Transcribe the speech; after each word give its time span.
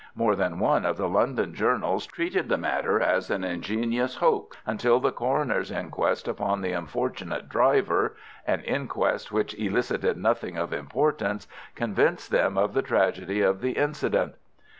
More 0.15 0.35
than 0.35 0.57
one 0.57 0.83
of 0.83 0.97
the 0.97 1.07
London 1.07 1.53
journals 1.53 2.07
treated 2.07 2.49
the 2.49 2.57
matter 2.57 2.99
as 2.99 3.29
an 3.29 3.43
ingenious 3.43 4.15
hoax, 4.15 4.57
until 4.65 4.99
the 4.99 5.11
coroner's 5.11 5.69
inquest 5.69 6.27
upon 6.27 6.61
the 6.61 6.71
unfortunate 6.71 7.47
driver 7.47 8.15
(an 8.47 8.61
inquest 8.61 9.31
which 9.31 9.53
elicited 9.59 10.17
nothing 10.17 10.57
of 10.57 10.73
importance) 10.73 11.47
convinced 11.75 12.31
them 12.31 12.57
of 12.57 12.73
the 12.73 12.81
tragedy 12.81 13.41
of 13.41 13.61
the 13.61 13.73
incident. 13.73 14.33